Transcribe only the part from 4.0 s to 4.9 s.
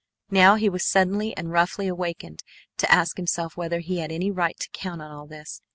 any right to